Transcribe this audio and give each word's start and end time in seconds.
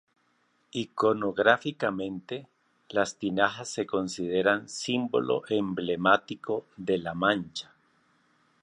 Iconográficamente, 0.71 2.47
las 2.89 3.17
tinajas 3.17 3.69
se 3.69 3.85
consideran 3.85 4.67
símbolo 4.67 5.43
emblemático 5.47 6.65
de 6.75 6.97
La 6.97 7.13
Mancha. 7.13 7.69